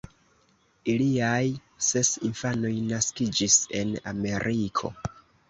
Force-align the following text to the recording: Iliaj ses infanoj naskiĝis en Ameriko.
Iliaj 0.93 1.43
ses 1.89 2.09
infanoj 2.31 2.73
naskiĝis 2.87 3.59
en 3.83 3.93
Ameriko. 4.15 4.93